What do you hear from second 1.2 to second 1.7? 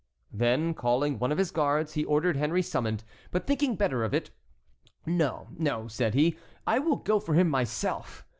of his